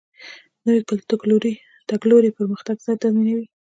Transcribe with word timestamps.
نوی 0.65 0.79
تګلوری 1.91 2.29
پرمختګ 2.37 2.75
تضمینوي 3.01 3.45